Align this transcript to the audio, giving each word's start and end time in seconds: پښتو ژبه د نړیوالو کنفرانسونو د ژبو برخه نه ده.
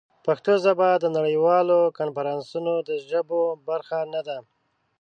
پښتو 0.25 0.53
ژبه 0.65 0.89
د 0.97 1.05
نړیوالو 1.17 1.79
کنفرانسونو 1.99 2.73
د 2.89 2.91
ژبو 3.09 3.41
برخه 3.67 3.99
نه 4.13 4.21
ده. 4.27 4.37